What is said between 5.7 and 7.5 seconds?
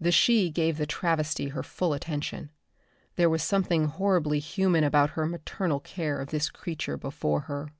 care of this creature before